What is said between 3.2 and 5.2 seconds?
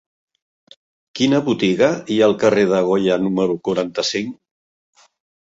número quaranta-cinc?